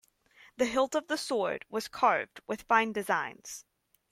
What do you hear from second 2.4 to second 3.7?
with fine designs.